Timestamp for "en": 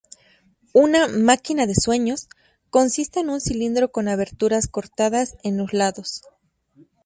3.19-3.29, 5.43-5.57